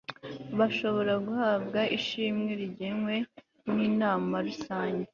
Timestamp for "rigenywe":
2.59-3.15